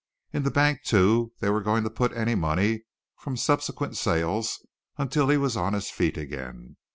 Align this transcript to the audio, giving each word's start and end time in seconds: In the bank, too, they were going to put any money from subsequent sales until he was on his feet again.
In 0.33 0.41
the 0.41 0.49
bank, 0.49 0.81
too, 0.81 1.31
they 1.41 1.51
were 1.51 1.61
going 1.61 1.83
to 1.83 1.89
put 1.91 2.11
any 2.13 2.33
money 2.33 2.85
from 3.17 3.37
subsequent 3.37 3.97
sales 3.97 4.65
until 4.97 5.29
he 5.29 5.37
was 5.37 5.55
on 5.55 5.73
his 5.73 5.91
feet 5.91 6.17
again. 6.17 6.77